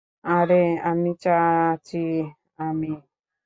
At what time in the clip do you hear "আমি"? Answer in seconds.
0.89-1.11, 2.59-2.91